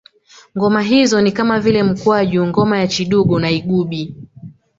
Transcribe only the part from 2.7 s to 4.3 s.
ya chidugo pia igubi